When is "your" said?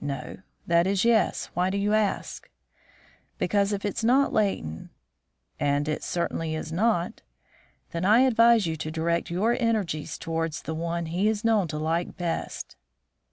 9.30-9.56